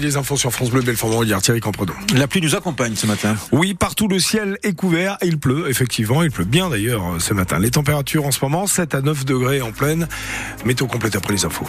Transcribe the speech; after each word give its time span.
Les 0.00 0.16
infos 0.16 0.38
sur 0.38 0.50
France 0.54 0.70
Bleu 0.70 0.80
Belfort 0.80 1.22
hier 1.22 1.42
Thierry 1.42 1.60
Campredon. 1.60 1.92
La 2.14 2.26
pluie 2.26 2.40
nous 2.40 2.54
accompagne 2.54 2.96
ce 2.96 3.06
matin. 3.06 3.36
Oui, 3.52 3.74
partout 3.74 4.08
le 4.08 4.18
ciel 4.18 4.56
est 4.62 4.72
couvert 4.72 5.18
et 5.20 5.26
il 5.26 5.38
pleut, 5.38 5.68
effectivement, 5.68 6.22
il 6.22 6.30
pleut 6.30 6.46
bien 6.46 6.70
d'ailleurs 6.70 7.20
ce 7.20 7.34
matin. 7.34 7.58
Les 7.58 7.70
températures 7.70 8.24
en 8.24 8.30
ce 8.30 8.42
moment, 8.42 8.66
7 8.66 8.94
à 8.94 9.02
9 9.02 9.26
degrés 9.26 9.60
en 9.60 9.70
pleine. 9.70 10.08
Météo 10.64 10.86
complète 10.86 11.14
après 11.14 11.34
les 11.34 11.44
infos. 11.44 11.66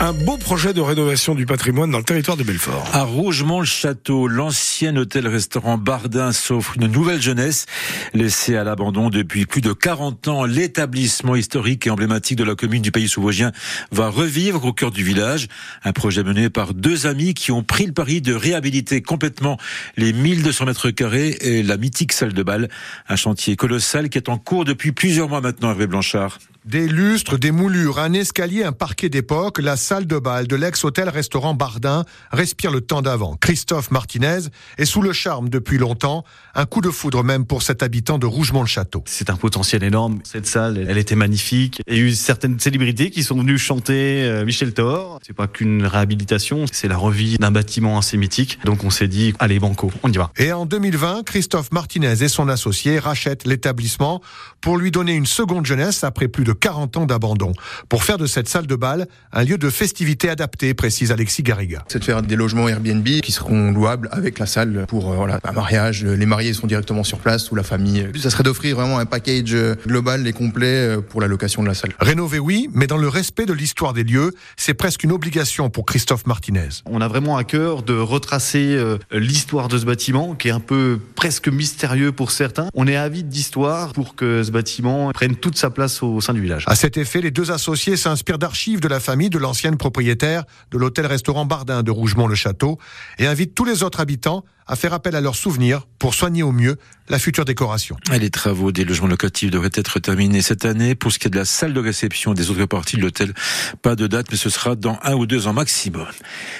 Un 0.00 0.12
beau 0.12 0.36
projet 0.36 0.72
de 0.72 0.80
rénovation 0.80 1.34
du 1.34 1.44
patrimoine 1.44 1.90
dans 1.90 1.98
le 1.98 2.04
territoire 2.04 2.36
de 2.36 2.44
Belfort. 2.44 2.88
À 2.92 3.02
Rougemont-le-Château, 3.02 4.28
l'ancien 4.28 4.94
hôtel-restaurant 4.94 5.76
Bardin 5.76 6.30
s'offre 6.30 6.76
une 6.76 6.86
nouvelle 6.86 7.20
jeunesse. 7.20 7.66
Laissé 8.14 8.54
à 8.54 8.62
l'abandon 8.62 9.10
depuis 9.10 9.44
plus 9.44 9.60
de 9.60 9.72
40 9.72 10.28
ans, 10.28 10.44
l'établissement 10.44 11.34
historique 11.34 11.88
et 11.88 11.90
emblématique 11.90 12.38
de 12.38 12.44
la 12.44 12.54
commune 12.54 12.80
du 12.80 12.92
Pays 12.92 13.08
Souvosgien 13.08 13.50
va 13.90 14.08
revivre 14.08 14.64
au 14.66 14.72
cœur 14.72 14.92
du 14.92 15.02
village. 15.02 15.48
Un 15.82 15.92
projet 15.92 16.22
mené 16.22 16.48
par 16.48 16.74
deux 16.74 17.08
amis 17.08 17.34
qui 17.34 17.50
ont 17.50 17.64
pris 17.64 17.86
le 17.86 17.92
pari 17.92 18.20
de 18.20 18.34
réhabiliter 18.34 19.02
complètement 19.02 19.58
les 19.96 20.12
1200 20.12 20.66
mètres 20.66 20.90
carrés 20.90 21.36
et 21.40 21.64
la 21.64 21.76
mythique 21.76 22.12
salle 22.12 22.34
de 22.34 22.42
bal. 22.44 22.68
Un 23.08 23.16
chantier 23.16 23.56
colossal 23.56 24.10
qui 24.10 24.18
est 24.18 24.28
en 24.28 24.38
cours 24.38 24.64
depuis 24.64 24.92
plusieurs 24.92 25.28
mois 25.28 25.40
maintenant, 25.40 25.70
Hervé 25.70 25.88
Blanchard. 25.88 26.38
Des 26.68 26.86
lustres, 26.86 27.38
des 27.38 27.50
moulures, 27.50 27.98
un 27.98 28.12
escalier, 28.12 28.62
un 28.62 28.72
parquet 28.72 29.08
d'époque, 29.08 29.58
la 29.58 29.78
salle 29.78 30.06
de 30.06 30.18
bal 30.18 30.46
de 30.46 30.54
l'ex-hôtel-restaurant 30.54 31.54
Bardin 31.54 32.04
respire 32.30 32.70
le 32.70 32.82
temps 32.82 33.00
d'avant. 33.00 33.38
Christophe 33.40 33.90
Martinez 33.90 34.40
est 34.76 34.84
sous 34.84 35.00
le 35.00 35.14
charme 35.14 35.48
depuis 35.48 35.78
longtemps. 35.78 36.26
Un 36.54 36.66
coup 36.66 36.82
de 36.82 36.90
foudre 36.90 37.24
même 37.24 37.46
pour 37.46 37.62
cet 37.62 37.82
habitant 37.82 38.18
de 38.18 38.26
Rougemont-le-Château. 38.26 39.02
C'est 39.06 39.30
un 39.30 39.36
potentiel 39.36 39.82
énorme. 39.82 40.18
Cette 40.24 40.46
salle, 40.46 40.84
elle 40.86 40.98
était 40.98 41.14
magnifique. 41.14 41.80
Il 41.86 41.96
y 41.96 42.00
a 42.00 42.02
eu 42.02 42.12
certaines 42.12 42.60
célébrités 42.60 43.08
qui 43.08 43.22
sont 43.22 43.38
venues 43.38 43.56
chanter 43.56 44.24
euh, 44.24 44.44
Michel 44.44 44.74
Thor. 44.74 45.20
C'est 45.26 45.32
pas 45.32 45.46
qu'une 45.46 45.86
réhabilitation, 45.86 46.66
c'est 46.70 46.88
la 46.88 46.98
revie 46.98 47.38
d'un 47.38 47.50
bâtiment 47.50 47.96
assez 47.96 48.18
mythique. 48.18 48.58
Donc 48.66 48.84
on 48.84 48.90
s'est 48.90 49.08
dit, 49.08 49.32
allez 49.38 49.58
banco, 49.58 49.90
on 50.02 50.12
y 50.12 50.18
va. 50.18 50.32
Et 50.36 50.52
en 50.52 50.66
2020, 50.66 51.22
Christophe 51.24 51.72
Martinez 51.72 52.22
et 52.22 52.28
son 52.28 52.50
associé 52.50 52.98
rachètent 52.98 53.46
l'établissement 53.46 54.20
pour 54.60 54.76
lui 54.76 54.90
donner 54.90 55.14
une 55.14 55.24
seconde 55.24 55.64
jeunesse 55.64 56.04
après 56.04 56.28
plus 56.28 56.44
de 56.44 56.57
40 56.58 56.96
ans 56.96 57.06
d'abandon, 57.06 57.52
pour 57.88 58.04
faire 58.04 58.18
de 58.18 58.26
cette 58.26 58.48
salle 58.48 58.66
de 58.66 58.76
bal 58.76 59.06
un 59.32 59.44
lieu 59.44 59.58
de 59.58 59.70
festivité 59.70 60.28
adapté, 60.28 60.74
précise 60.74 61.12
Alexis 61.12 61.42
Garriga. 61.42 61.84
C'est 61.88 61.98
de 61.98 62.04
faire 62.04 62.22
des 62.22 62.36
logements 62.36 62.68
Airbnb 62.68 63.06
qui 63.22 63.32
seront 63.32 63.72
louables 63.72 64.08
avec 64.12 64.38
la 64.38 64.46
salle 64.46 64.84
pour 64.88 65.12
euh, 65.12 65.16
voilà, 65.16 65.40
un 65.44 65.52
mariage. 65.52 66.04
Les 66.04 66.26
mariés 66.26 66.52
sont 66.52 66.66
directement 66.66 67.04
sur 67.04 67.18
place 67.18 67.50
ou 67.50 67.54
la 67.54 67.62
famille. 67.62 68.08
Ça 68.18 68.30
serait 68.30 68.42
d'offrir 68.42 68.76
vraiment 68.76 68.98
un 68.98 69.06
package 69.06 69.54
euh, 69.54 69.74
global 69.86 70.26
et 70.26 70.32
complet 70.32 70.96
euh, 70.96 71.00
pour 71.00 71.20
la 71.20 71.26
location 71.26 71.62
de 71.62 71.68
la 71.68 71.74
salle. 71.74 71.92
Rénover, 72.00 72.38
oui, 72.38 72.68
mais 72.72 72.86
dans 72.86 72.96
le 72.96 73.08
respect 73.08 73.46
de 73.46 73.52
l'histoire 73.52 73.92
des 73.92 74.04
lieux, 74.04 74.32
c'est 74.56 74.74
presque 74.74 75.04
une 75.04 75.12
obligation 75.12 75.70
pour 75.70 75.86
Christophe 75.86 76.26
Martinez. 76.26 76.68
On 76.86 77.00
a 77.00 77.08
vraiment 77.08 77.36
à 77.36 77.44
cœur 77.44 77.82
de 77.82 77.94
retracer 77.94 78.78
l'histoire 79.10 79.68
de 79.68 79.78
ce 79.78 79.84
bâtiment, 79.84 80.34
qui 80.34 80.48
est 80.48 80.52
un 80.52 80.60
peu 80.60 80.98
presque 81.14 81.48
mystérieux 81.48 82.12
pour 82.12 82.30
certains. 82.30 82.68
On 82.74 82.86
est 82.86 82.96
avide 82.96 83.28
d'histoire 83.28 83.92
pour 83.92 84.14
que 84.14 84.42
ce 84.42 84.50
bâtiment 84.50 85.10
prenne 85.12 85.36
toute 85.36 85.56
sa 85.56 85.70
place 85.70 86.02
au 86.02 86.20
sein 86.20 86.34
du 86.34 86.40
village. 86.40 86.47
À 86.66 86.74
cet 86.74 86.96
effet, 86.96 87.20
les 87.20 87.30
deux 87.30 87.50
associés 87.50 87.96
s'inspirent 87.96 88.38
d'archives 88.38 88.80
de 88.80 88.88
la 88.88 89.00
famille 89.00 89.30
de 89.30 89.38
l'ancienne 89.38 89.76
propriétaire 89.76 90.44
de 90.70 90.78
l'hôtel-restaurant 90.78 91.44
Bardin 91.44 91.82
de 91.82 91.90
Rougemont-le-Château 91.90 92.78
et 93.18 93.26
invitent 93.26 93.54
tous 93.54 93.64
les 93.64 93.82
autres 93.82 94.00
habitants 94.00 94.44
à 94.68 94.76
faire 94.76 94.92
appel 94.92 95.16
à 95.16 95.20
leurs 95.20 95.36
souvenirs 95.36 95.86
pour 95.98 96.14
soigner 96.14 96.42
au 96.42 96.52
mieux 96.52 96.76
la 97.08 97.18
future 97.18 97.46
décoration. 97.46 97.96
Les 98.12 98.30
travaux 98.30 98.70
des 98.70 98.84
logements 98.84 99.06
locatifs 99.06 99.50
devraient 99.50 99.70
être 99.72 99.98
terminés 99.98 100.42
cette 100.42 100.66
année. 100.66 100.94
Pour 100.94 101.10
ce 101.10 101.18
qui 101.18 101.26
est 101.26 101.30
de 101.30 101.38
la 101.38 101.46
salle 101.46 101.72
de 101.72 101.80
réception 101.80 102.34
des 102.34 102.50
autres 102.50 102.66
parties 102.66 102.96
de 102.96 103.02
l'hôtel, 103.02 103.32
pas 103.80 103.96
de 103.96 104.06
date, 104.06 104.26
mais 104.30 104.36
ce 104.36 104.50
sera 104.50 104.76
dans 104.76 104.98
un 105.02 105.14
ou 105.14 105.26
deux 105.26 105.46
ans 105.46 105.54
maximum. 105.54 106.06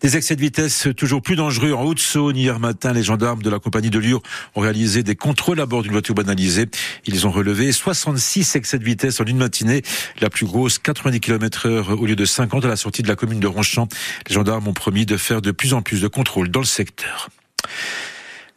Des 0.00 0.16
excès 0.16 0.36
de 0.36 0.40
vitesse 0.40 0.88
toujours 0.96 1.20
plus 1.20 1.36
dangereux 1.36 1.72
en 1.72 1.82
Haute-Saône. 1.82 2.36
Hier 2.36 2.58
matin, 2.58 2.92
les 2.92 3.02
gendarmes 3.02 3.42
de 3.42 3.50
la 3.50 3.58
compagnie 3.58 3.90
de 3.90 3.98
Lure 3.98 4.22
ont 4.54 4.60
réalisé 4.60 5.02
des 5.02 5.14
contrôles 5.14 5.60
à 5.60 5.66
bord 5.66 5.82
d'une 5.82 5.92
voiture 5.92 6.14
banalisée. 6.14 6.66
Ils 7.04 7.26
ont 7.26 7.30
relevé 7.30 7.70
66 7.70 8.56
excès 8.56 8.78
de 8.78 8.84
vitesse 8.84 9.20
en 9.20 9.24
une 9.24 9.36
matinée. 9.36 9.82
La 10.20 10.30
plus 10.30 10.46
grosse, 10.46 10.78
90 10.78 11.20
km 11.20 11.66
heure 11.66 12.00
au 12.00 12.06
lieu 12.06 12.16
de 12.16 12.24
50 12.24 12.64
à 12.64 12.68
la 12.68 12.76
sortie 12.76 13.02
de 13.02 13.08
la 13.08 13.16
commune 13.16 13.40
de 13.40 13.46
Ronchamp. 13.46 13.88
Les 14.28 14.34
gendarmes 14.34 14.68
ont 14.68 14.74
promis 14.74 15.04
de 15.04 15.18
faire 15.18 15.42
de 15.42 15.50
plus 15.50 15.74
en 15.74 15.82
plus 15.82 16.00
de 16.00 16.08
contrôles 16.08 16.50
dans 16.50 16.60
le 16.60 16.66
secteur. 16.66 17.28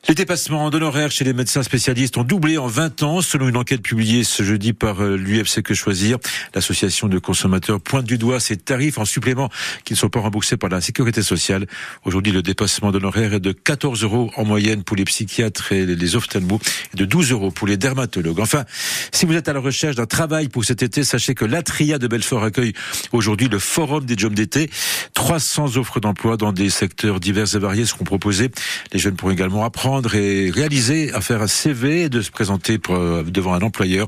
Les 0.09 0.15
dépassements 0.15 0.69
d'honoraires 0.69 1.11
chez 1.11 1.23
les 1.23 1.31
médecins 1.31 1.63
spécialistes 1.63 2.17
ont 2.17 2.25
doublé 2.25 2.57
en 2.57 2.67
20 2.67 3.03
ans, 3.03 3.21
selon 3.21 3.47
une 3.47 3.55
enquête 3.55 3.81
publiée 3.81 4.25
ce 4.25 4.43
jeudi 4.43 4.73
par 4.73 5.01
euh, 5.01 5.15
l'UFC 5.15 5.61
Que 5.63 5.73
Choisir. 5.73 6.17
L'association 6.53 7.07
de 7.07 7.19
consommateurs 7.19 7.79
pointe 7.79 8.03
du 8.03 8.17
doigt 8.17 8.41
ces 8.41 8.57
tarifs 8.57 8.97
en 8.97 9.05
supplément 9.05 9.49
qui 9.85 9.93
ne 9.93 9.97
sont 9.97 10.09
pas 10.09 10.19
remboursés 10.19 10.57
par 10.57 10.69
la 10.69 10.81
sécurité 10.81 11.23
sociale. 11.23 11.67
Aujourd'hui, 12.03 12.33
le 12.33 12.41
dépassement 12.41 12.91
d'honoraires 12.91 13.35
est 13.35 13.39
de 13.39 13.53
14 13.53 14.03
euros 14.03 14.29
en 14.35 14.43
moyenne 14.43 14.83
pour 14.83 14.97
les 14.97 15.05
psychiatres 15.05 15.71
et 15.71 15.85
les 15.85 16.15
ophtalmos 16.17 16.59
et 16.93 16.97
de 16.97 17.05
12 17.05 17.31
euros 17.31 17.51
pour 17.51 17.67
les 17.67 17.77
dermatologues. 17.77 18.41
Enfin, 18.41 18.65
si 19.13 19.25
vous 19.25 19.35
êtes 19.35 19.47
à 19.47 19.53
la 19.53 19.61
recherche 19.61 19.95
d'un 19.95 20.05
travail 20.05 20.49
pour 20.49 20.65
cet 20.65 20.83
été, 20.83 21.05
sachez 21.05 21.33
que 21.33 21.45
l'Atria 21.45 21.97
de 21.97 22.07
Belfort 22.07 22.43
accueille 22.43 22.73
aujourd'hui 23.13 23.47
le 23.47 23.57
Forum 23.57 24.03
des 24.03 24.17
jobs 24.17 24.33
d'été. 24.33 24.69
300 25.13 25.77
offres 25.77 26.01
d'emploi 26.01 26.35
dans 26.35 26.51
des 26.51 26.69
secteurs 26.69 27.21
divers 27.21 27.55
et 27.55 27.59
variés 27.59 27.85
seront 27.85 28.03
proposées. 28.03 28.51
Les 28.91 28.99
jeunes 28.99 29.15
pourront 29.15 29.31
également 29.31 29.63
apprendre 29.63 29.92
et 30.13 30.51
réaliser 30.51 31.13
à 31.13 31.21
faire 31.21 31.41
un 31.41 31.47
CV 31.47 32.03
et 32.03 32.09
de 32.09 32.21
se 32.21 32.31
présenter 32.31 32.79
euh, 32.89 33.23
devant 33.23 33.53
un 33.53 33.61
employeur. 33.61 34.07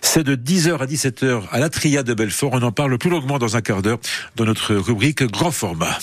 C'est 0.00 0.24
de 0.24 0.36
10h 0.36 0.78
à 0.78 0.86
17h 0.86 1.42
à 1.50 1.58
la 1.58 1.68
Triade 1.68 2.06
de 2.06 2.14
Belfort. 2.14 2.50
On 2.52 2.62
en 2.62 2.72
parle 2.72 2.98
plus 2.98 3.10
longuement 3.10 3.38
dans 3.38 3.56
un 3.56 3.60
quart 3.60 3.82
d'heure 3.82 3.98
dans 4.36 4.44
notre 4.44 4.74
rubrique 4.74 5.22
Grand 5.24 5.50
Format. 5.50 5.98